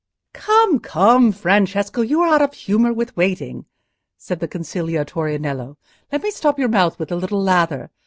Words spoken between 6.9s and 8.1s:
with a little lather.